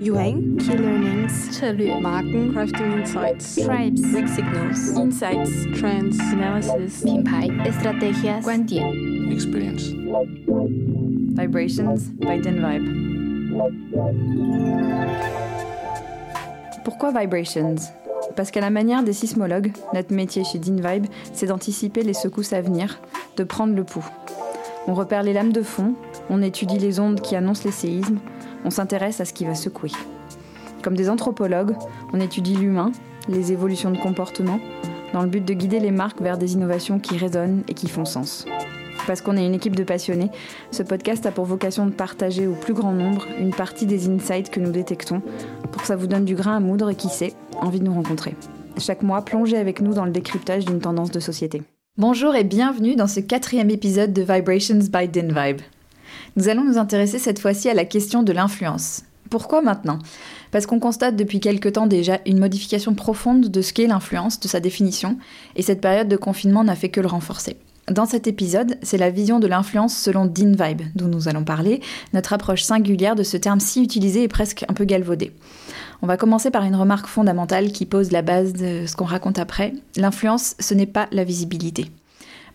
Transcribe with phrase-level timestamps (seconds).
[0.00, 8.42] Yuang, Key Learnings, 策略 Marken, Crafting Insights, Tribes Weak Signals, Insights Trends, Analysis 品牌 Estrategias
[8.42, 8.84] 观点
[9.30, 9.92] experience.
[11.34, 12.84] Vibrations by Denvibe.
[16.84, 17.90] Pourquoi Vibrations
[18.35, 22.61] Parce qu'à la manière des sismologues, notre métier chez Denvibe, c'est d'anticiper les secousses à
[22.61, 22.99] venir,
[23.37, 24.07] de prendre le pouls.
[24.87, 25.93] On repère les lames de fond,
[26.29, 28.19] on étudie les ondes qui annoncent les séismes,
[28.65, 29.91] on s'intéresse à ce qui va secouer.
[30.81, 31.75] Comme des anthropologues,
[32.11, 32.91] on étudie l'humain,
[33.29, 34.59] les évolutions de comportement,
[35.13, 38.05] dans le but de guider les marques vers des innovations qui résonnent et qui font
[38.05, 38.45] sens.
[39.05, 40.29] Parce qu'on est une équipe de passionnés,
[40.71, 44.49] ce podcast a pour vocation de partager au plus grand nombre une partie des insights
[44.49, 45.21] que nous détectons
[45.71, 47.93] pour que ça vous donne du grain à moudre et qui sait, envie de nous
[47.93, 48.35] rencontrer.
[48.77, 51.63] Chaque mois, plongez avec nous dans le décryptage d'une tendance de société.
[51.97, 55.61] Bonjour et bienvenue dans ce quatrième épisode de Vibrations by Denvibe.
[56.37, 59.03] Nous allons nous intéresser cette fois-ci à la question de l'influence.
[59.29, 59.99] Pourquoi maintenant?
[60.51, 64.47] Parce qu'on constate depuis quelque temps déjà une modification profonde de ce qu'est l'influence, de
[64.47, 65.17] sa définition,
[65.55, 67.57] et cette période de confinement n'a fait que le renforcer.
[67.91, 71.81] Dans cet épisode, c'est la vision de l'influence selon Dean Vibe dont nous allons parler,
[72.13, 75.33] notre approche singulière de ce terme si utilisé et presque un peu galvaudé.
[76.01, 79.37] On va commencer par une remarque fondamentale qui pose la base de ce qu'on raconte
[79.37, 79.73] après.
[79.97, 81.91] L'influence, ce n'est pas la visibilité.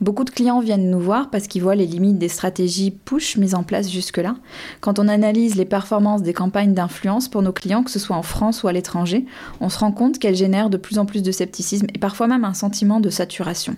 [0.01, 3.55] Beaucoup de clients viennent nous voir parce qu'ils voient les limites des stratégies push mises
[3.55, 4.35] en place jusque-là.
[4.81, 8.23] Quand on analyse les performances des campagnes d'influence pour nos clients, que ce soit en
[8.23, 9.27] France ou à l'étranger,
[9.61, 12.47] on se rend compte qu'elles génèrent de plus en plus de scepticisme et parfois même
[12.47, 13.77] un sentiment de saturation.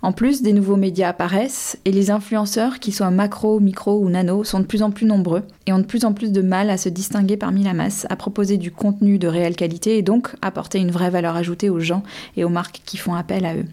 [0.00, 4.44] En plus, des nouveaux médias apparaissent et les influenceurs, qu'ils soient macro, micro ou nano,
[4.44, 6.76] sont de plus en plus nombreux et ont de plus en plus de mal à
[6.76, 10.78] se distinguer parmi la masse, à proposer du contenu de réelle qualité et donc apporter
[10.78, 12.02] une vraie valeur ajoutée aux gens
[12.36, 13.66] et aux marques qui font appel à eux.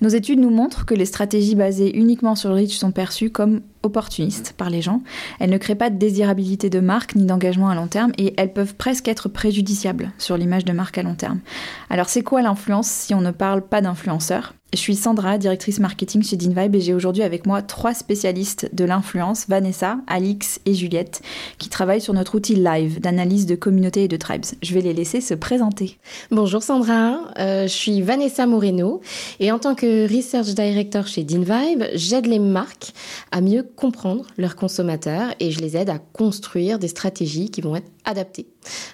[0.00, 3.62] Nos études nous montrent que les stratégies basées uniquement sur le reach sont perçues comme
[3.86, 5.02] opportunistes par les gens.
[5.40, 8.52] Elles ne créent pas de désirabilité de marque ni d'engagement à long terme et elles
[8.52, 11.40] peuvent presque être préjudiciables sur l'image de marque à long terme.
[11.88, 14.52] Alors c'est quoi l'influence si on ne parle pas d'influenceurs?
[14.72, 18.84] Je suis Sandra, directrice marketing chez Dinvibe et j'ai aujourd'hui avec moi trois spécialistes de
[18.84, 21.22] l'influence, Vanessa, Alix et Juliette,
[21.58, 24.44] qui travaillent sur notre outil live d'analyse de communautés et de tribes.
[24.62, 25.98] Je vais les laisser se présenter.
[26.32, 29.00] Bonjour Sandra, euh, je suis Vanessa Moreno
[29.38, 32.92] et en tant que Research Director chez Dinvibe, j'aide les marques
[33.30, 37.76] à mieux comprendre leurs consommateurs et je les aide à construire des stratégies qui vont
[37.76, 38.48] être adaptées.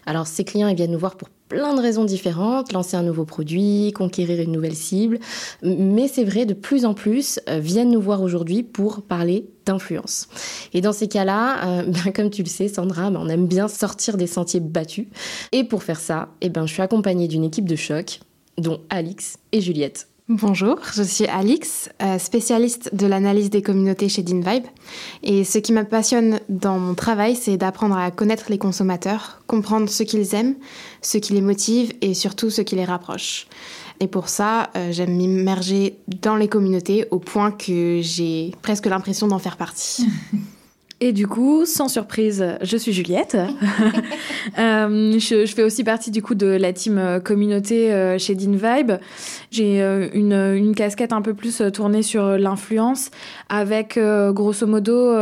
[0.07, 3.27] Alors ces clients, ils viennent nous voir pour plein de raisons différentes, lancer un nouveau
[3.27, 5.19] produit, conquérir une nouvelle cible,
[5.63, 10.29] mais c'est vrai, de plus en plus euh, viennent nous voir aujourd'hui pour parler d'influence.
[10.73, 13.69] Et dans ces cas-là, euh, ben, comme tu le sais, Sandra, ben, on aime bien
[13.69, 15.09] sortir des sentiers battus.
[15.53, 18.21] Et pour faire ça, eh ben, je suis accompagnée d'une équipe de choc,
[18.57, 20.09] dont Alix et Juliette.
[20.29, 24.67] Bonjour, je suis Alix, euh, spécialiste de l'analyse des communautés chez DinVibe.
[25.25, 29.89] Et ce qui me passionne dans mon travail, c'est d'apprendre à connaître les consommateurs, comprendre
[29.89, 30.55] ce qu'ils aiment,
[31.01, 33.49] ce qui les motive et surtout ce qui les rapproche.
[33.99, 39.27] Et pour ça, euh, j'aime m'immerger dans les communautés au point que j'ai presque l'impression
[39.27, 40.07] d'en faire partie.
[41.05, 43.37] Et du coup, sans surprise, je suis Juliette.
[44.59, 48.37] euh, je, je, fais aussi partie du coup de la team euh, communauté euh, chez
[48.37, 48.93] DinVibe.
[49.51, 49.81] J'ai
[50.15, 53.11] une, une, casquette un peu plus tournée sur l'influence,
[53.49, 55.13] avec grosso modo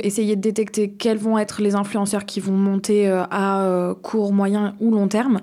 [0.00, 4.92] essayer de détecter quels vont être les influenceurs qui vont monter à court, moyen ou
[4.92, 5.40] long terme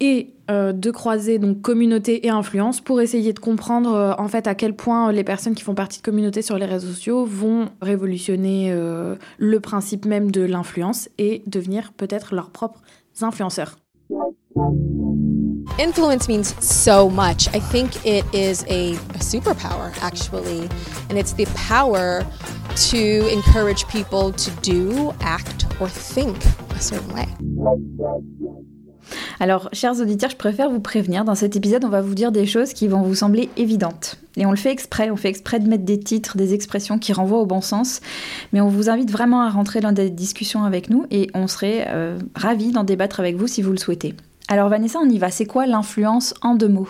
[0.00, 4.46] et euh, de croiser donc communauté et influence pour essayer de comprendre euh, en fait
[4.46, 7.68] à quel point les personnes qui font partie de communauté sur les réseaux sociaux vont
[7.82, 12.80] révolutionner euh, le principe même de l'influence et devenir peut-être leurs propres
[13.20, 13.76] influenceurs.
[15.78, 17.46] Influence means so much.
[17.54, 20.68] I think it is a superpower, actually.
[21.10, 22.24] And it's the power
[22.90, 26.36] to encourage people to do, act, or think
[26.74, 27.26] a certain way.
[29.40, 32.46] Alors, chers auditeurs, je préfère vous prévenir, dans cet épisode, on va vous dire des
[32.46, 34.16] choses qui vont vous sembler évidentes.
[34.36, 37.12] Et on le fait exprès, on fait exprès de mettre des titres, des expressions qui
[37.12, 38.00] renvoient au bon sens,
[38.52, 41.86] mais on vous invite vraiment à rentrer dans des discussions avec nous et on serait
[41.88, 44.14] euh, ravis d'en débattre avec vous si vous le souhaitez.
[44.48, 45.30] Alors Vanessa, on y va.
[45.30, 46.88] C'est quoi l'influence en deux mots?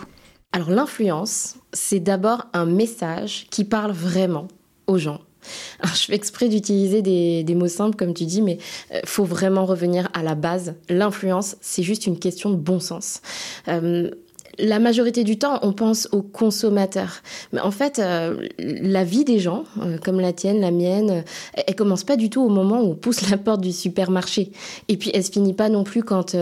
[0.51, 4.47] Alors l'influence, c'est d'abord un message qui parle vraiment
[4.87, 5.19] aux gens
[5.83, 8.57] je fais exprès d'utiliser des, des, mots simples, comme tu dis, mais
[8.93, 10.75] euh, faut vraiment revenir à la base.
[10.89, 13.21] L'influence, c'est juste une question de bon sens.
[13.67, 14.09] Euh,
[14.57, 17.21] la majorité du temps, on pense aux consommateurs.
[17.53, 21.21] Mais en fait, euh, la vie des gens, euh, comme la tienne, la mienne, euh,
[21.67, 24.51] elle, commence pas du tout au moment où on pousse la porte du supermarché.
[24.87, 26.35] Et puis, elle se finit pas non plus quand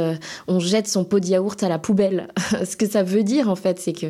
[0.47, 2.29] on jette son pot de yaourt à la poubelle.
[2.65, 4.07] Ce que ça veut dire, en fait, c'est que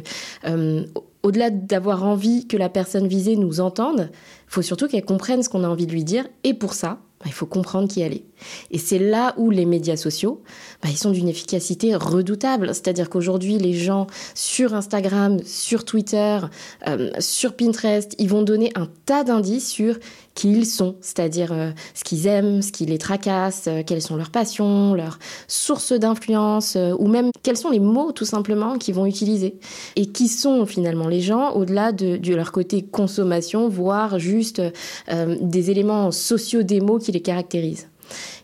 [1.24, 4.10] au-delà d'avoir envie que la personne visée nous entende,
[4.48, 6.26] faut surtout qu'elle comprenne ce qu'on a envie de lui dire.
[6.44, 8.24] Et pour ça, il faut comprendre qui elle est.
[8.70, 10.44] Et c'est là où les médias sociaux,
[10.84, 12.68] bah, ils sont d'une efficacité redoutable.
[12.68, 16.40] C'est-à-dire qu'aujourd'hui, les gens sur Instagram, sur Twitter,
[16.88, 19.98] euh, sur Pinterest, ils vont donner un tas d'indices sur
[20.38, 24.16] qui ils sont, c'est-à-dire euh, ce qu'ils aiment, ce qui les tracasse, euh, quelles sont
[24.16, 25.18] leurs passions, leurs
[25.48, 29.56] sources d'influence, ou même quels sont les mots tout simplement qu'ils vont utiliser.
[29.96, 34.62] Et qui sont finalement les gens au-delà de, leur côté consommation, voire juste
[35.08, 37.90] des éléments sociaux des mots qui les caractérisent.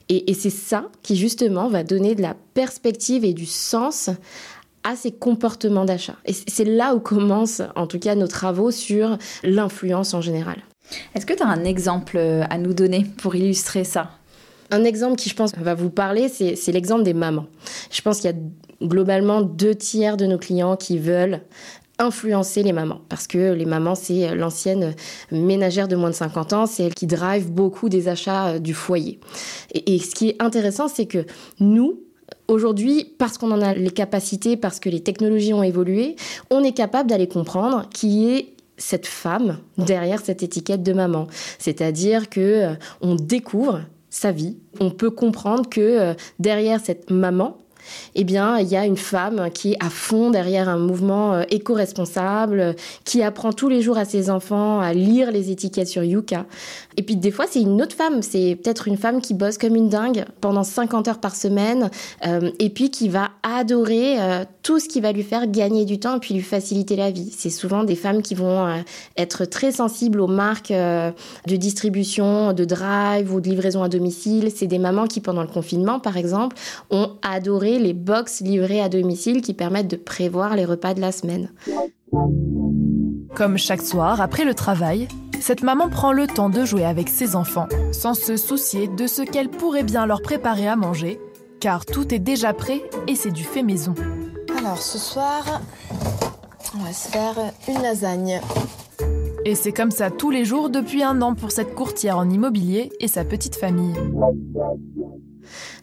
[0.09, 4.09] Et c'est ça qui justement va donner de la perspective et du sens
[4.83, 6.15] à ces comportements d'achat.
[6.25, 10.57] Et c'est là où commencent en tout cas nos travaux sur l'influence en général.
[11.15, 14.11] Est-ce que tu as un exemple à nous donner pour illustrer ça?
[14.71, 17.45] Un exemple qui, je pense, va vous parler, c'est l'exemple des mamans.
[17.91, 21.41] Je pense qu'il y a globalement deux tiers de nos clients qui veulent
[21.99, 24.95] influencer les mamans parce que les mamans c'est l'ancienne
[25.31, 28.73] ménagère de moins de 50 ans, c'est elle qui drive beaucoup des achats euh, du
[28.73, 29.19] foyer.
[29.73, 31.25] Et, et ce qui est intéressant c'est que
[31.59, 31.99] nous
[32.47, 36.15] Aujourd'hui, parce qu'on en a les capacités, parce que les technologies ont évolué,
[36.49, 41.27] on est capable d'aller comprendre qui est cette femme derrière cette étiquette de maman.
[41.59, 47.57] C'est-à-dire que euh, on découvre sa vie, on peut comprendre que euh, derrière cette maman,
[48.15, 51.43] eh bien, il y a une femme qui est à fond derrière un mouvement euh,
[51.49, 56.45] éco-responsable, qui apprend tous les jours à ses enfants à lire les étiquettes sur Yuka.
[56.97, 58.21] Et puis, des fois, c'est une autre femme.
[58.21, 61.89] C'est peut-être une femme qui bosse comme une dingue pendant 50 heures par semaine,
[62.25, 65.99] euh, et puis qui va adorer euh, tout ce qui va lui faire gagner du
[65.99, 67.33] temps et puis lui faciliter la vie.
[67.35, 68.83] C'est souvent des femmes qui vont
[69.17, 74.51] être très sensibles aux marques de distribution, de drive ou de livraison à domicile.
[74.55, 76.55] C'est des mamans qui, pendant le confinement, par exemple,
[76.91, 81.11] ont adoré les box livrées à domicile qui permettent de prévoir les repas de la
[81.11, 81.51] semaine.
[83.35, 85.07] Comme chaque soir, après le travail,
[85.39, 89.21] cette maman prend le temps de jouer avec ses enfants, sans se soucier de ce
[89.21, 91.19] qu'elle pourrait bien leur préparer à manger,
[91.59, 93.93] car tout est déjà prêt et c'est du fait maison.
[94.57, 95.61] Alors ce soir,
[96.75, 97.35] on va se faire
[97.67, 98.39] une lasagne.
[99.45, 102.91] Et c'est comme ça tous les jours depuis un an pour cette courtière en immobilier
[103.01, 103.93] et sa petite famille.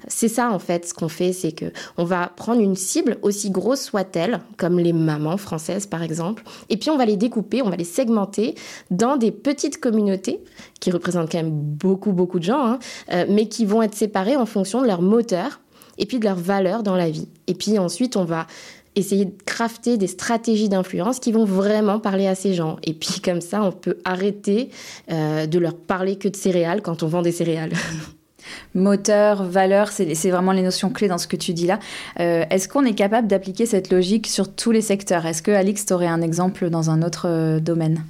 [0.08, 3.50] C'est ça en fait ce qu'on fait, c'est que on va prendre une cible aussi
[3.50, 7.70] grosse soit-elle, comme les mamans françaises par exemple, et puis on va les découper, on
[7.70, 8.54] va les segmenter
[8.90, 10.40] dans des petites communautés
[10.80, 12.78] qui représentent quand même beaucoup beaucoup de gens, hein,
[13.12, 15.60] euh, mais qui vont être séparées en fonction de leur moteur
[15.98, 17.28] et puis de leur valeur dans la vie.
[17.46, 18.46] Et puis ensuite on va
[18.96, 22.76] essayer de crafter des stratégies d'influence qui vont vraiment parler à ces gens.
[22.82, 24.70] Et puis comme ça, on peut arrêter
[25.10, 27.72] euh, de leur parler que de céréales quand on vend des céréales.
[28.74, 31.78] moteur, valeur, c'est vraiment les notions clés dans ce que tu dis là.
[32.20, 35.26] Euh, est-ce qu'on est capable d'appliquer cette logique sur tous les secteurs?
[35.26, 38.04] Est-ce que Alix, tu aurais un exemple dans un autre euh, domaine?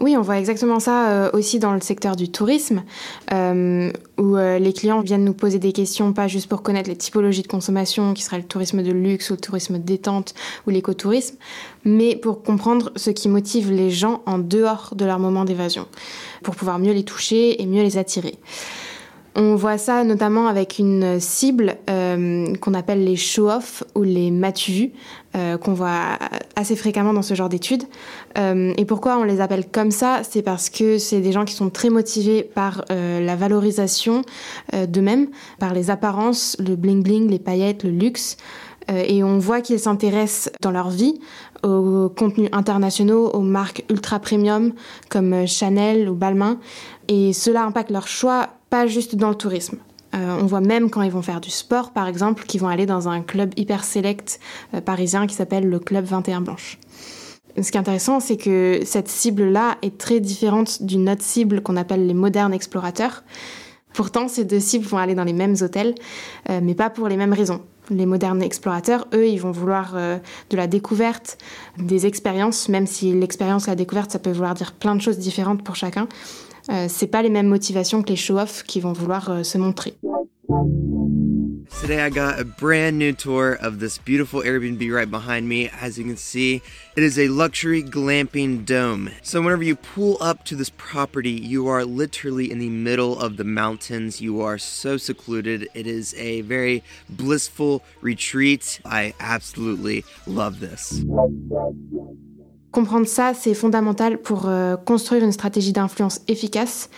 [0.00, 2.82] Oui, on voit exactement ça euh, aussi dans le secteur du tourisme,
[3.30, 7.48] où les clients viennent nous poser des questions, pas juste pour connaître les typologies de
[7.48, 10.34] consommation, qui seraient le tourisme de luxe ou le tourisme détente
[10.66, 11.36] ou l'écotourisme,
[11.84, 15.86] mais pour comprendre ce qui motive les gens en dehors de leur moment d'évasion,
[16.42, 18.38] pour pouvoir mieux les toucher et mieux les attirer.
[19.36, 24.92] On voit ça notamment avec une cible euh, qu'on appelle les show-off ou les matu
[25.36, 26.18] euh, qu'on voit
[26.56, 27.84] assez fréquemment dans ce genre d'études.
[28.36, 30.22] Euh, et pourquoi on les appelle comme ça?
[30.28, 34.22] C'est parce que c'est des gens qui sont très motivés par euh, la valorisation
[34.72, 35.28] d'eux-mêmes,
[35.60, 38.36] par les apparences, le bling-bling, les paillettes, le luxe.
[38.88, 41.20] Et on voit qu'ils s'intéressent dans leur vie
[41.62, 44.72] aux contenus internationaux, aux marques ultra premium
[45.08, 46.58] comme Chanel ou Balmain.
[47.08, 49.78] Et cela impacte leur choix pas juste dans le tourisme.
[50.14, 52.86] Euh, on voit même quand ils vont faire du sport, par exemple, qu'ils vont aller
[52.86, 54.40] dans un club hyper select
[54.74, 56.78] euh, parisien qui s'appelle le Club 21 Blanche.
[57.60, 61.76] Ce qui est intéressant, c'est que cette cible-là est très différente d'une autre cible qu'on
[61.76, 63.22] appelle les modernes explorateurs.
[63.92, 65.94] Pourtant, ces deux cibles vont aller dans les mêmes hôtels,
[66.48, 67.60] euh, mais pas pour les mêmes raisons.
[67.90, 70.18] Les modernes explorateurs, eux, ils vont vouloir euh,
[70.50, 71.38] de la découverte,
[71.78, 75.62] des expériences, même si l'expérience, la découverte, ça peut vouloir dire plein de choses différentes
[75.62, 76.06] pour chacun.
[76.70, 79.94] Euh, c'est pas les mêmes motivations que les show-off qui vont vouloir euh, se montrer.
[81.80, 85.68] Today I got a brand new tour of this beautiful Airbnb right behind me.
[85.68, 86.62] As you can see,
[86.96, 89.10] it is a luxury glamping dome.
[89.22, 93.36] So whenever you pull up to this property, you are literally in the middle of
[93.36, 94.20] the mountains.
[94.20, 95.68] You are so secluded.
[95.74, 98.80] It is a very blissful retreat.
[98.84, 101.02] I absolutely love this.
[102.72, 106.88] Comprendre ça, c'est fondamental pour euh, construire une stratégie d'influence efficace,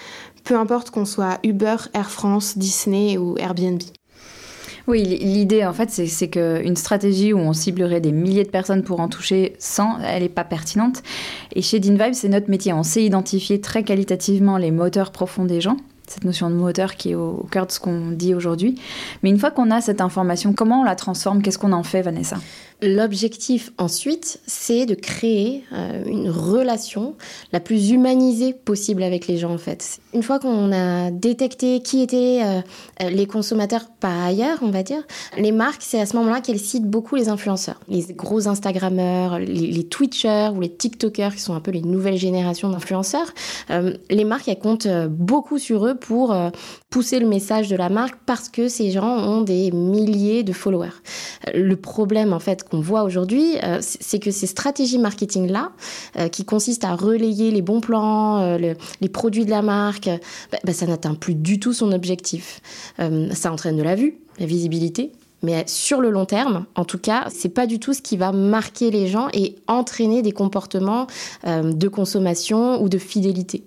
[0.44, 3.80] peu importe qu'on soit Uber, Air France, Disney ou Airbnb.
[4.86, 9.00] Oui, l'idée en fait, c'est qu'une stratégie où on ciblerait des milliers de personnes pour
[9.00, 11.02] en toucher 100, elle n'est pas pertinente.
[11.54, 12.72] Et chez DinVibe, c'est notre métier.
[12.72, 15.76] On sait identifier très qualitativement les moteurs profonds des gens
[16.12, 18.74] cette notion de moteur qui est au, cœur de ce qu'on dit aujourd'hui.
[19.22, 21.42] Mais une fois qu'on a cette information, comment on la transforme?
[21.42, 22.36] Qu'est-ce qu'on en fait, Vanessa?
[22.84, 27.14] L'objectif ensuite, c'est de créer euh, une relation
[27.52, 30.00] la plus humanisée possible avec les gens en fait.
[30.12, 32.60] Une fois qu'on a détecté qui étaient euh,
[33.08, 35.06] les consommateurs par ailleurs, on va dire,
[35.38, 39.84] les marques, c'est à ce moment-là qu'elles citent beaucoup les influenceurs, les gros Instagrammeurs, les,
[39.84, 43.32] Twitchers ou les TikTokers qui sont un peu les nouvelles générations d'influenceurs.
[43.70, 46.34] Euh, les marques, elles comptent beaucoup sur eux pour
[46.90, 50.90] pousser le message de la marque parce que ces gens ont des milliers de followers.
[51.54, 55.72] Le problème en fait qu'on voit aujourd'hui, euh, c'est que ces stratégies marketing-là,
[56.18, 60.08] euh, qui consistent à relayer les bons plans, euh, les produits de la marque,
[60.50, 62.60] bah, bah, ça n'atteint plus du tout son objectif.
[63.32, 65.12] ça entraîne de la vue, la visibilité,
[65.42, 68.32] mais sur le long terme, en tout cas, c'est pas du tout ce qui va
[68.32, 71.06] marquer les gens et entraîner des comportements
[71.44, 73.64] de consommation ou de fidélité.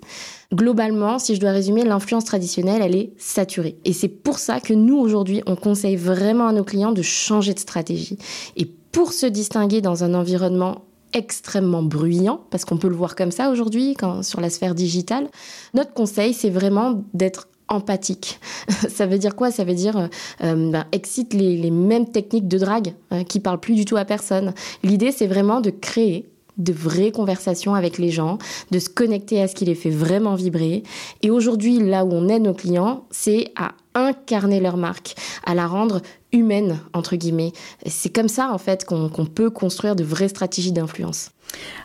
[0.54, 3.78] Globalement, si je dois résumer, l'influence traditionnelle, elle est saturée.
[3.84, 7.54] Et c'est pour ça que nous, aujourd'hui, on conseille vraiment à nos clients de changer
[7.54, 8.18] de stratégie.
[8.56, 13.30] Et pour se distinguer dans un environnement extrêmement bruyant, parce qu'on peut le voir comme
[13.30, 15.28] ça aujourd'hui sur la sphère digitale,
[15.74, 18.40] notre conseil, c'est vraiment d'être empathique.
[18.70, 19.52] ça veut dire quoi?
[19.52, 20.08] Ça veut dire euh,
[20.44, 24.06] euh, ben, excite les, mêmes techniques de drague hein, qui parlent plus du tout à
[24.06, 24.54] personne.
[24.82, 28.38] L'idée, c'est vraiment de créer de vraies conversations avec les gens,
[28.72, 30.84] de se connecter à ce qui les fait vraiment vibrer.
[31.22, 35.68] Et aujourd'hui, là où on aide nos clients, c'est à incarner leur marque, à la
[35.68, 37.54] rendre humaine, entre guillemets.
[37.86, 41.32] C'est comme ça, en fait, qu'on peut construire de vraies stratégies d'influence.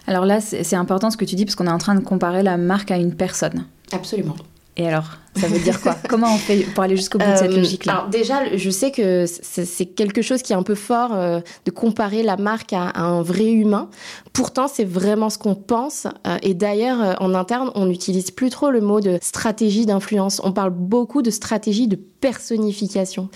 [0.06, 2.42] Alors là, c'est important ce que tu dis, parce qu'on est en train de comparer
[2.42, 3.66] la marque à une personne.
[3.92, 4.36] Absolument.
[4.76, 5.04] Et alors,
[5.36, 5.96] ça veut dire quoi?
[6.08, 7.92] Comment on fait pour aller jusqu'au bout de cette euh, logique-là?
[7.92, 11.70] Alors déjà, je sais que c'est quelque chose qui est un peu fort euh, de
[11.70, 13.90] comparer la marque à, un vrai humain.
[14.32, 16.06] Pourtant, c'est vraiment ce qu'on pense.
[16.26, 20.40] Euh, et d'ailleurs, en interne, on n'utilise plus trop le mot de stratégie d'influence.
[20.44, 23.28] On parle beaucoup de stratégie de personnification.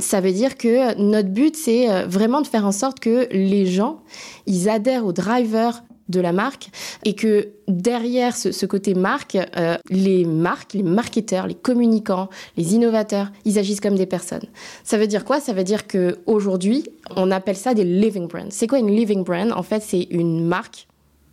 [0.00, 4.00] ça veut dire que notre but, c'est vraiment de faire en sorte que les gens,
[4.46, 6.68] ils adhèrent au driver de la marque
[7.04, 13.28] et que derrière ce, côté marque, euh, les marques, les marketeurs, les communicants, les innovateurs,
[13.44, 14.46] ils agissent comme des personnes.
[14.84, 15.40] Ça veut dire quoi?
[15.40, 16.84] Ça veut dire que aujourd'hui,
[17.16, 18.50] on appelle ça des living brands.
[18.50, 19.52] C'est quoi une living brand?
[19.52, 20.86] En fait, c'est une marque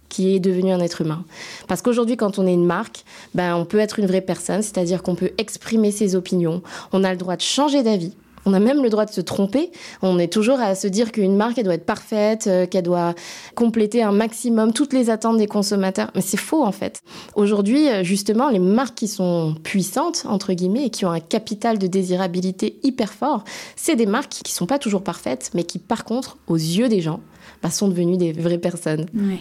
[0.09, 1.25] qui est devenue un être humain.
[1.67, 3.03] Parce qu'aujourd'hui, quand on est une marque,
[3.33, 6.61] ben, on peut être une vraie personne, c'est-à-dire qu'on peut exprimer ses opinions,
[6.91, 9.71] on a le droit de changer d'avis, on a même le droit de se tromper.
[10.01, 13.13] On est toujours à se dire qu'une marque, elle doit être parfaite, euh, qu'elle doit
[13.55, 16.11] compléter un maximum toutes les attentes des consommateurs.
[16.15, 17.01] Mais c'est faux, en fait.
[17.35, 21.77] Aujourd'hui, euh, justement, les marques qui sont puissantes, entre guillemets, et qui ont un capital
[21.77, 23.43] de désirabilité hyper fort,
[23.75, 27.01] c'est des marques qui sont pas toujours parfaites, mais qui, par contre, aux yeux des
[27.01, 27.21] gens,
[27.61, 29.05] bah, sont devenues des vraies personnes.
[29.13, 29.39] Oui,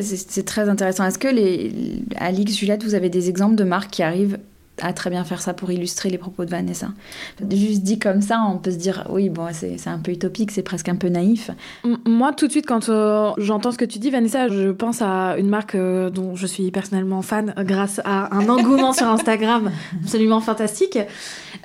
[0.00, 1.04] c'est très intéressant.
[1.04, 1.70] Est-ce que, les,
[2.16, 4.38] Alix, Juliette, vous avez des exemples de marques qui arrivent
[4.80, 6.88] à très bien faire ça pour illustrer les propos de Vanessa.
[7.50, 10.62] Juste dit comme ça, on peut se dire, oui, bon, c'est un peu utopique, c'est
[10.62, 11.50] presque un peu naïf.
[12.06, 15.36] moi, tout de suite, quand euh, j'entends ce que tu dis, Vanessa, je pense à
[15.38, 19.70] une marque euh, dont je suis personnellement fan grâce à un engouement sur Instagram
[20.02, 20.98] absolument fantastique.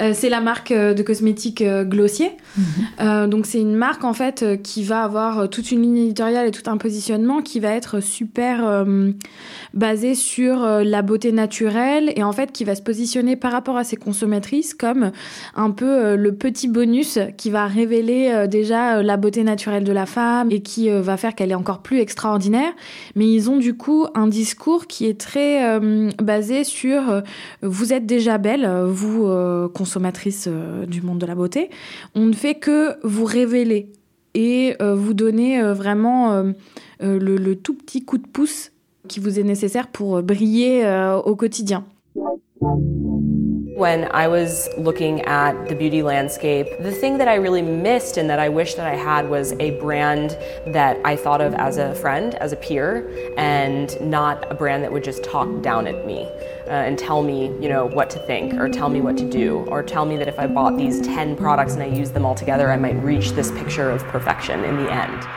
[0.02, 2.32] Euh, c'est la marque de cosmétiques Glossier.
[2.58, 3.30] Mhm.
[3.30, 6.70] donc, c'est une marque, en fait, qui va avoir toute une ligne éditoriale et tout
[6.70, 8.86] un positionnement qui va être super
[9.74, 12.82] basé sur la beauté naturelle et en fait qui va se
[13.40, 15.12] par rapport à ses consommatrices comme
[15.56, 19.84] un peu euh, le petit bonus qui va révéler euh, déjà euh, la beauté naturelle
[19.84, 22.72] de la femme et qui va faire qu'elle est encore plus extraordinaire.
[23.16, 25.80] Mais ils ont du coup un discours qui est très
[26.22, 27.24] basé sur
[27.62, 29.30] vous êtes déjà belle, vous
[29.74, 30.48] consommatrices
[30.88, 31.70] du monde de la beauté.
[32.16, 33.92] On ne fait que vous révéler
[34.34, 36.44] et vous donner vraiment
[37.00, 38.72] le, tout petit coup de pouce
[39.08, 40.86] qui vous est nécessaire pour briller
[41.26, 41.86] au quotidien.
[42.60, 48.28] When I was looking at the beauty landscape, the thing that I really missed and
[48.32, 50.32] that I wish that I had was a brand
[50.66, 54.92] that I thought of as a friend, as a peer, and not a brand that
[54.92, 56.24] would just talk down at me.
[56.66, 59.60] Uh, and tell me, you know, what to think, or tell me what to do,
[59.70, 62.36] or tell me that if I bought these 10 products and I used them all
[62.36, 65.28] together, I might reach this picture of perfection in the end.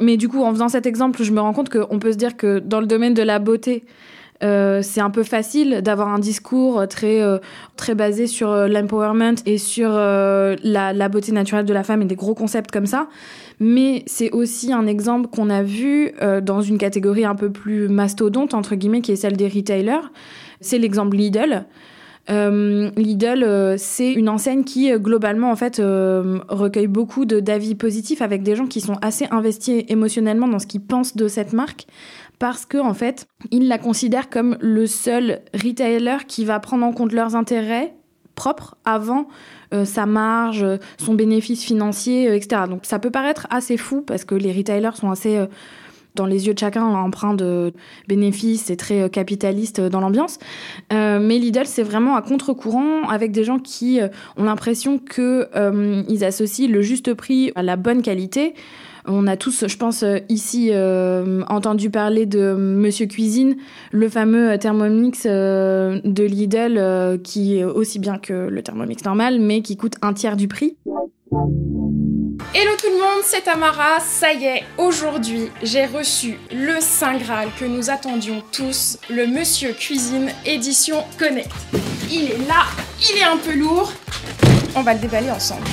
[0.00, 2.36] Mais du coup, en faisant cet exemple, je me rends compte qu'on peut se dire
[2.36, 3.84] que dans le domaine de la beauté,
[4.42, 7.38] euh, c'est un peu facile d'avoir un discours très, euh,
[7.76, 12.14] très basé sur euh, l'empowerment et sur la, beauté naturelle de la femme et des
[12.14, 13.08] gros concepts comme ça.
[13.60, 18.54] Mais c'est aussi un exemple qu'on a vu dans une catégorie un peu plus mastodonte,
[18.54, 20.10] entre guillemets, qui est celle des retailers.
[20.60, 21.64] C'est l'exemple Lidl.
[22.30, 28.22] Euh, Lidl, euh, c'est une enseigne qui euh, globalement en fait recueille beaucoup d'avis positifs
[28.22, 31.86] avec des gens qui sont assez investis émotionnellement dans ce qu'ils pensent de cette marque
[32.38, 36.92] parce que en fait, ils la considèrent comme le seul retailer qui va prendre en
[36.92, 37.94] compte leurs intérêts
[38.34, 39.26] propres avant
[39.84, 40.64] sa marge,
[40.96, 42.62] son bénéfice financier, etc.
[42.70, 45.44] Donc ça peut paraître assez fou parce que les retailers sont assez
[46.18, 47.72] dans les yeux de chacun empreint de
[48.06, 50.38] bénéfices et très euh, capitaliste euh, dans l'ambiance.
[50.92, 54.00] Euh, mais Lidl, c'est vraiment à contre-courant avec des gens qui
[54.36, 58.54] ont l'impression qu'ils associent le juste prix à la bonne qualité.
[59.10, 60.70] On a tous, je pense, ici
[61.48, 63.56] entendu parler de Monsieur Cuisine,
[63.90, 69.76] le fameux Thermomix de Lidl qui est aussi bien que le Thermomix normal, mais qui
[69.76, 70.76] coûte un tiers du prix.
[72.54, 74.00] Hello tout le monde, c'est Tamara.
[74.00, 79.72] Ça y est, aujourd'hui, j'ai reçu le Saint Graal que nous attendions tous, le Monsieur
[79.72, 81.50] Cuisine édition Connect.
[82.10, 82.64] Il est là,
[83.10, 83.92] il est un peu lourd.
[84.76, 85.64] On va le déballer ensemble.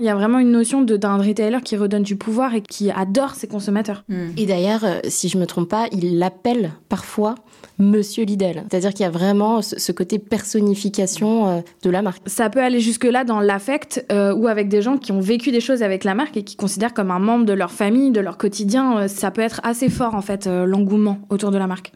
[0.00, 3.34] Il y a vraiment une notion d'un retailer qui redonne du pouvoir et qui adore
[3.34, 4.02] ses consommateurs.
[4.38, 7.34] Et d'ailleurs, euh, si je me trompe pas, il l'appelle parfois
[7.78, 8.64] Monsieur Lidl.
[8.70, 12.22] C'est-à-dire qu'il y a vraiment ce côté personnification euh, de la marque.
[12.24, 15.60] Ça peut aller jusque-là dans l'affect euh, ou avec des gens qui ont vécu des
[15.60, 18.38] choses avec la marque et qui considèrent comme un membre de leur famille, de leur
[18.38, 19.06] quotidien.
[19.06, 21.92] Ça peut être assez fort en fait, l'engouement autour de la marque.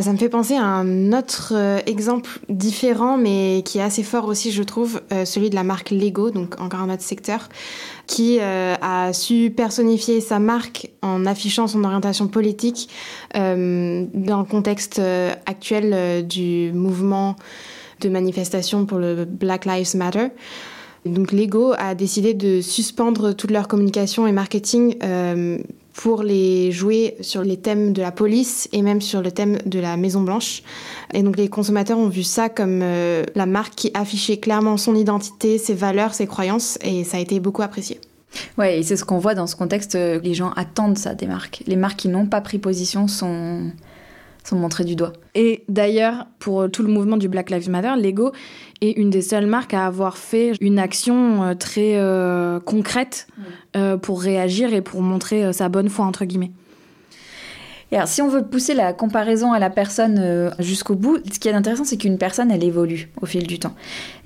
[0.00, 4.26] Ça me fait penser à un autre euh, exemple différent, mais qui est assez fort
[4.26, 7.48] aussi, je trouve, euh, celui de la marque Lego, donc encore un autre secteur,
[8.06, 12.88] qui euh, a su personnifier sa marque en affichant son orientation politique
[13.34, 15.00] dans le contexte
[15.46, 17.34] actuel du mouvement
[18.00, 20.28] de manifestation pour le Black Lives Matter.
[21.06, 24.96] Donc Lego a décidé de suspendre toute leur communication et marketing
[25.98, 29.80] pour les jouer sur les thèmes de la police et même sur le thème de
[29.80, 30.62] la Maison Blanche.
[31.12, 34.94] Et donc les consommateurs ont vu ça comme euh, la marque qui affichait clairement son
[34.94, 38.00] identité, ses valeurs, ses croyances, et ça a été beaucoup apprécié.
[38.58, 41.26] Ouais, et c'est ce qu'on voit dans ce contexte, euh, les gens attendent ça des
[41.26, 41.64] marques.
[41.66, 43.72] Les marques qui n'ont pas pris position sont
[44.48, 45.12] sont montrées du doigt.
[45.34, 48.32] Et d'ailleurs, pour tout le mouvement du Black Lives Matter, Lego
[48.80, 53.26] est une des seules marques à avoir fait une action euh, très euh, concrète
[53.76, 56.52] euh, pour réagir et pour montrer sa bonne foi, entre guillemets.
[57.90, 61.48] Et alors, si on veut pousser la comparaison à la personne jusqu'au bout, ce qui
[61.48, 63.74] est intéressant, c'est qu'une personne, elle évolue au fil du temps.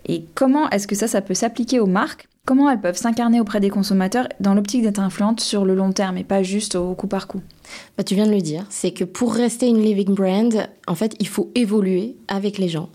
[0.05, 3.61] Et comment est-ce que ça, ça peut s'appliquer aux marques Comment elles peuvent s'incarner auprès
[3.61, 7.07] des consommateurs dans l'optique d'être influentes sur le long terme et pas juste au coup
[7.07, 7.41] par coup?
[7.97, 11.15] Bah, tu viens de le dire, c'est que pour rester une living brand, en fait,
[11.21, 12.89] il faut évoluer avec les gens.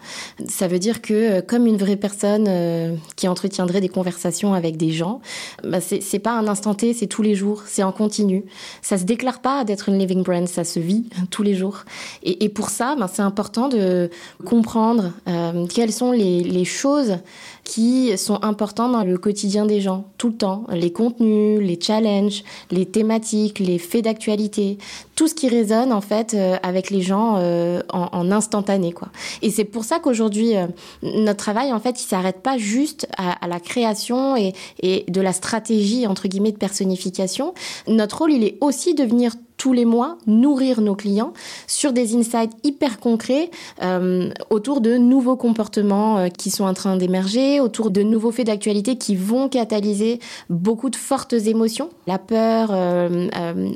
[0.50, 4.76] Ça veut dire que euh, comme une vraie personne euh, qui entretiendrait des conversations avec
[4.76, 5.22] des gens,
[5.64, 8.44] bah, c'est pas un instant T, c'est tous les jours, c'est en continu.
[8.82, 11.86] Ça se déclare pas d'être une living brand, ça se vit tous les jours.
[12.22, 14.10] Et, pour ça, bah, c'est important de
[14.44, 17.20] comprendre euh, quelles sont les choses
[17.68, 20.64] qui sont importants dans le quotidien des gens, tout le temps.
[20.72, 24.78] Les contenus, les challenges, les thématiques, les faits d'actualité,
[25.16, 29.10] tout ce qui résonne en fait euh, avec les gens euh, en, instantané quoi.
[29.42, 30.68] Et c'est pour ça qu'aujourd'hui euh,
[31.04, 35.34] notre travail en fait il s'arrête pas juste à, la création et, et de la
[35.34, 37.54] stratégie entre guillemets de personnification.
[37.88, 41.34] Notre rôle il est aussi de venir tous les mois nourrir nos clients
[41.65, 43.50] sur des insights hyper concrets
[43.82, 48.48] euh, autour de nouveaux comportements euh, qui sont en train d'émerger, autour de nouveaux faits
[48.48, 53.28] d'actualité qui vont catalyser beaucoup de fortes émotions, la peur, euh,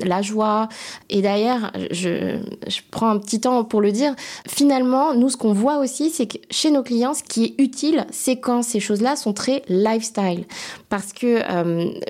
[0.04, 0.68] la joie.
[1.10, 4.14] Et d'ailleurs, je, je prends un petit temps pour le dire,
[4.48, 8.06] finalement, nous, ce qu'on voit aussi, c'est que chez nos clients, ce qui est utile,
[8.10, 10.44] c'est quand ces choses-là sont très lifestyle.
[10.88, 11.40] Parce que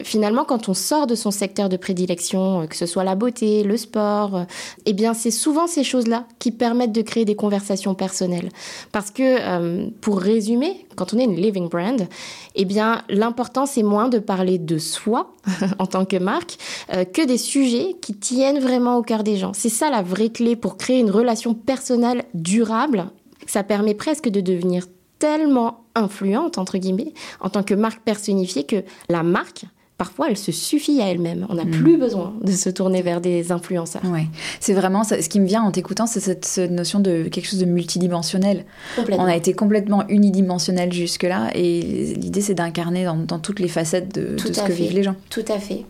[0.03, 3.77] finalement, quand on sort de son secteur de prédilection, que ce soit la beauté, le
[3.77, 4.47] sport.
[4.87, 8.51] Eh bien, c'est souvent ces choses-là qui permettent de créer des conversations personnelles.
[8.93, 12.07] Parce que, euh, pour résumer, quand on est une living brand,
[12.55, 15.33] eh bien, l'important, c'est moins de parler de soi
[15.79, 16.57] en tant que marque
[16.95, 19.53] euh, que des sujets qui tiennent vraiment au cœur des gens.
[19.55, 23.07] C'est ça la vraie clé pour créer une relation personnelle durable.
[23.47, 24.87] Ça permet presque de devenir
[25.19, 29.67] tellement influente, entre guillemets, en tant que marque personnifiée que la marque,
[29.99, 31.47] parfois, elle se suffit à elle-même.
[31.49, 34.03] On n'a plus besoin de se tourner vers des influenceurs.
[34.05, 34.27] Ouais.
[34.59, 37.47] C'est vraiment ça, ce qui me vient en t'écoutant, c'est cette, cette notion de quelque
[37.47, 38.65] chose de multidimensionnel.
[39.11, 41.81] On a été complètement unidimensionnel jusque-là, et
[42.17, 44.83] l'idée c'est d'incarner dans, dans toutes les facettes de, Tout de ce que fait.
[44.83, 45.17] vivent les gens.
[45.31, 45.85] Tout à fait.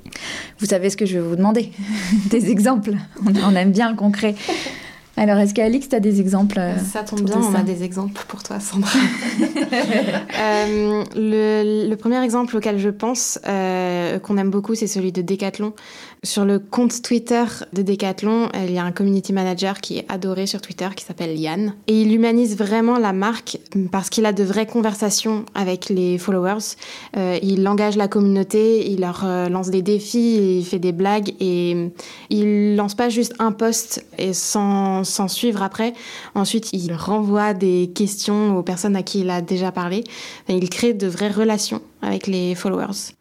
[0.59, 1.71] Vous savez ce que je vais vous demander
[2.31, 2.93] Des exemples.
[3.27, 4.35] On, on aime bien le concret.
[5.17, 7.83] Alors, est-ce qu'Alix, tu as des exemples euh, Ça tombe bien, on ça a des
[7.83, 8.91] exemples pour toi, Sandra.
[10.43, 15.23] Euh, le, le premier exemple auquel je pense, euh, qu'on aime beaucoup, c'est celui de
[15.23, 15.73] Decathlon.
[16.25, 20.47] Sur le compte Twitter de Decathlon, il y a un community manager qui est adoré
[20.47, 21.75] sur Twitter, qui s'appelle Yann.
[21.87, 23.59] Et il humanise vraiment la marque
[23.91, 26.77] parce qu'il a de vraies conversations avec les followers.
[27.17, 31.91] Euh, il engage la communauté, il leur lance des défis, il fait des blagues et
[32.31, 35.93] il lance pas juste un post et sans, sans suivre après.
[36.35, 40.05] Ensuite, il renvoie des questions aux personnes à qui il a déjà parlé.
[40.49, 43.13] Il crée de vraies relations avec les followers.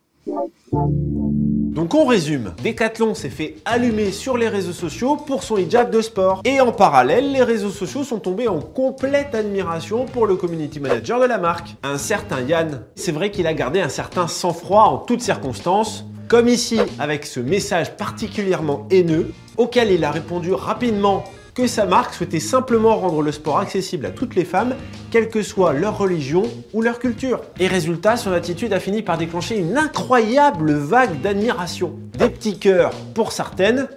[1.72, 6.02] Donc on résume, Decathlon s'est fait allumer sur les réseaux sociaux pour son hijab de
[6.02, 6.42] sport.
[6.44, 11.22] Et en parallèle, les réseaux sociaux sont tombés en complète admiration pour le community manager
[11.22, 12.84] de la marque, un certain Yann.
[12.96, 17.40] C'est vrai qu'il a gardé un certain sang-froid en toutes circonstances, comme ici avec ce
[17.40, 23.32] message particulièrement haineux, auquel il a répondu rapidement que sa marque souhaitait simplement rendre le
[23.32, 24.76] sport accessible à toutes les femmes,
[25.12, 27.42] quelle que soit leur religion ou leur culture.
[27.60, 32.00] Et résultat, son attitude a fini par déclencher une incroyable vague d'admiration.
[32.18, 33.88] Des petits cœurs pour certaines,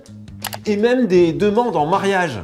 [0.66, 2.40] et même des demandes en mariage.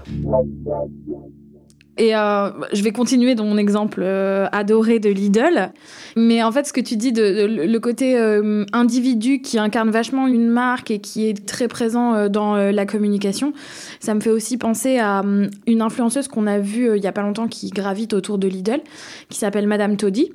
[1.99, 5.73] Et euh, je vais continuer dans mon exemple euh, adoré de Lidl.
[6.17, 10.27] Mais en fait, ce que tu dis de, le côté euh, individu qui incarne vachement
[10.27, 13.53] une marque et qui est très présent dans la communication,
[13.99, 15.23] ça me fait aussi penser à
[15.67, 18.81] une influenceuse qu'on a vue il y a pas longtemps qui gravite autour de Lidl,
[19.29, 20.33] qui s'appelle Madame Toddy.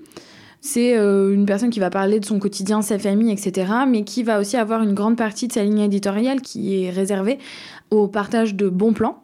[0.61, 4.39] C'est une personne qui va parler de son quotidien, sa famille, etc., mais qui va
[4.39, 7.37] aussi avoir une grande partie de sa ligne éditoriale qui est réservée
[7.91, 9.21] au partage de bons plans.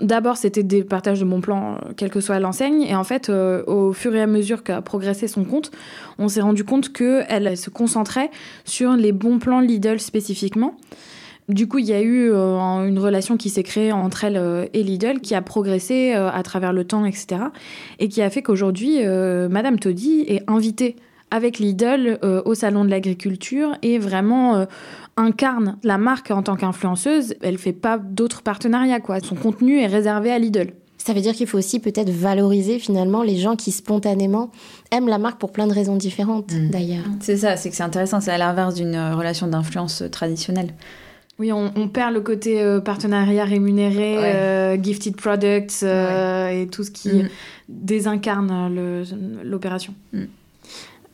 [0.00, 2.82] D'abord, c'était des partages de bons plans, euh, quelle que soit l'enseigne.
[2.82, 5.70] Et en fait, euh, au fur et à mesure qu'a progressé son compte,
[6.18, 8.30] on s'est rendu compte qu'elle se concentrait
[8.64, 10.76] sur les bons plans Lidl spécifiquement.
[11.48, 14.82] Du coup, il y a eu euh, une relation qui s'est créée entre elle et
[14.82, 17.36] Lidl, qui a progressé à travers le temps, etc.
[17.98, 20.96] Et qui a fait qu'aujourd'hui, Madame Toddy est invitée
[21.30, 24.66] avec Lidl au salon de l'agriculture et vraiment
[25.16, 27.34] incarne la marque en tant qu'influenceuse.
[27.42, 29.20] Elle fait pas d'autres partenariats, quoi.
[29.20, 30.72] Son contenu est réservé à Lidl.
[30.98, 34.50] Ça veut dire qu'il faut aussi peut-être valoriser finalement les gens qui spontanément
[34.90, 37.04] aiment la marque pour plein de raisons différentes d'ailleurs.
[37.20, 40.74] C'est ça, c'est que c'est intéressant, c'est à l'inverse d'une euh, relation d'influence euh, traditionnelle.
[41.38, 44.32] Oui, on, on perd le côté euh, partenariat rémunéré, Ouais.
[44.34, 47.28] euh, gifted products euh, et tout ce qui Mhm.
[47.68, 49.04] désincarne
[49.44, 49.94] l'opération.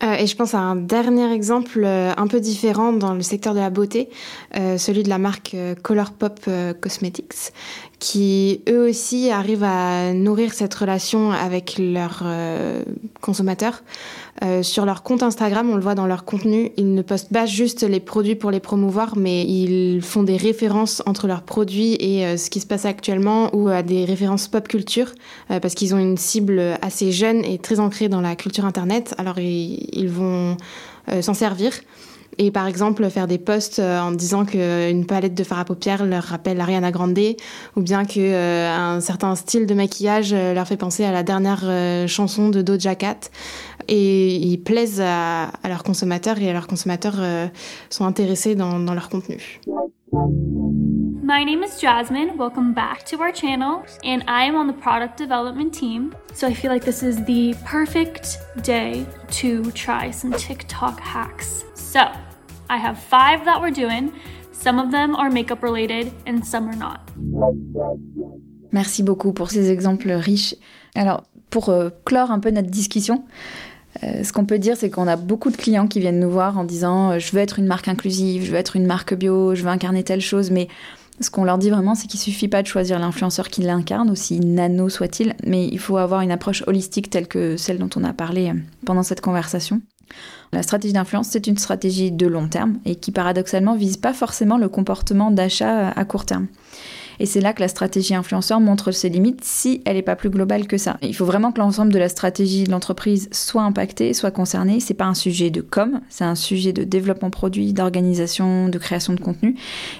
[0.02, 3.54] Euh, et je pense à un dernier exemple euh, un peu différent dans le secteur
[3.54, 4.08] de la beauté,
[4.56, 6.48] euh, celui de la marque Colourpop
[6.80, 7.52] Cosmetics,
[7.98, 12.24] qui eux aussi arrivent à nourrir cette relation avec leurs
[13.20, 13.82] consommateurs.
[14.42, 17.46] Euh, sur leur compte Instagram, on le voit dans leur contenu, ils ne postent pas
[17.46, 22.26] juste les produits pour les promouvoir, mais ils font des références entre leurs produits et
[22.26, 25.12] euh, ce qui se passe actuellement ou à des références pop culture,
[25.50, 29.14] euh, parce qu'ils ont une cible assez jeune et très ancrée dans la culture internet.
[29.16, 30.56] Alors ils, vont
[31.20, 31.72] s'en servir.
[32.38, 36.04] Et par exemple, faire des posts euh, en disant qu'une palette de fard à paupières
[36.06, 37.18] leur rappelle Ariana Grande,
[37.76, 42.06] ou bien qu'un certain style de maquillage euh, leur fait penser à la dernière euh,
[42.06, 43.30] chanson de Doja Cat.
[43.88, 47.48] Et ils plaisent à, à leurs consommateurs et leurs consommateurs euh,
[47.90, 49.60] sont intéressés dans, dans leur contenu.
[51.24, 52.36] My name is Jasmine.
[52.36, 56.12] Welcome back to our channel, and I am on the product development team.
[56.34, 59.06] So I feel like this is the perfect day
[59.40, 61.64] to try some TikTok hacks.
[61.92, 61.98] So
[62.70, 64.12] I have five that we're doing.
[64.50, 67.00] Some of them are makeup related, and some are not.
[68.72, 70.54] Merci beaucoup pour ces exemples riches.
[70.94, 73.24] Alors, pour euh, clore un peu notre discussion,
[74.02, 76.56] euh, ce qu'on peut dire, c'est qu'on a beaucoup de clients qui viennent nous voir
[76.56, 79.54] en disant euh, je veux être une marque inclusive, je veux être une marque bio,
[79.54, 80.68] je veux incarner telle chose, mais
[81.20, 84.40] ce qu'on leur dit vraiment, c'est qu'il suffit pas de choisir l'influenceur qui l'incarne, aussi
[84.40, 88.14] nano soit-il, mais il faut avoir une approche holistique telle que celle dont on a
[88.14, 88.50] parlé
[88.86, 89.82] pendant cette conversation.
[90.52, 94.58] La stratégie d'influence, c'est une stratégie de long terme et qui paradoxalement vise pas forcément
[94.58, 96.46] le comportement d'achat à court terme.
[97.20, 100.30] Et c'est là que la stratégie influenceur montre ses limites si elle n'est pas plus
[100.30, 100.98] globale que ça.
[101.02, 104.80] Il faut vraiment que l'ensemble de la stratégie de l'entreprise soit impacté, soit concerné.
[104.80, 109.12] C'est pas un sujet de com, c'est un sujet de développement produit, d'organisation, de création
[109.12, 109.56] de contenu.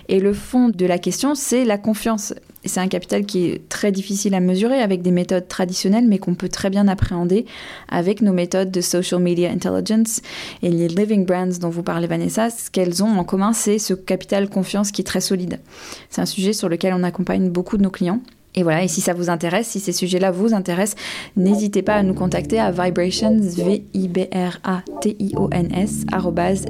[0.08, 2.34] Et le fond de la question, c'est la confiance.
[2.64, 6.34] C'est un capital qui est très difficile à mesurer avec des méthodes traditionnelles, mais qu'on
[6.34, 7.44] peut très bien appréhender
[7.88, 10.20] avec nos méthodes de social media intelligence
[10.62, 12.50] et les living brands dont vous parlez Vanessa.
[12.50, 15.60] Ce qu'elles ont en commun, c'est ce capital confiance qui est très solide.
[16.08, 18.20] C'est un sujet sur lequel on accompagne beaucoup de nos clients.
[18.54, 21.02] Et voilà, et si ça vous intéresse, si ces sujets-là vous intéressent,
[21.36, 25.48] n'hésitez pas à nous contacter à vibrations, v i b r a t i o
[25.50, 26.04] n s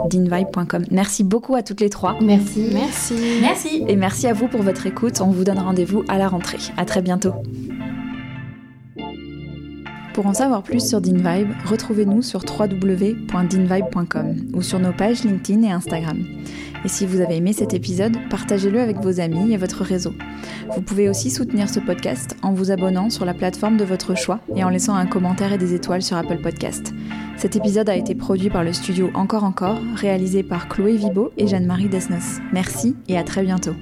[0.09, 0.85] dinvibe.com.
[0.90, 2.16] Merci beaucoup à toutes les trois.
[2.21, 2.68] Merci.
[2.73, 3.14] Merci.
[3.40, 3.85] Merci.
[3.88, 5.21] Et merci à vous pour votre écoute.
[5.21, 6.59] On vous donne rendez-vous à la rentrée.
[6.77, 7.33] À très bientôt.
[10.14, 15.71] Pour en savoir plus sur DinVibe, retrouvez-nous sur www.dinvibe.com ou sur nos pages LinkedIn et
[15.71, 16.23] Instagram.
[16.85, 20.14] Et si vous avez aimé cet épisode, partagez-le avec vos amis et votre réseau.
[20.75, 24.40] Vous pouvez aussi soutenir ce podcast en vous abonnant sur la plateforme de votre choix
[24.57, 26.92] et en laissant un commentaire et des étoiles sur Apple Podcast.
[27.37, 31.47] Cet épisode a été produit par le studio Encore Encore, réalisé par Chloé Vibo et
[31.47, 32.40] Jeanne-Marie Desnos.
[32.53, 33.75] Merci et à très bientôt.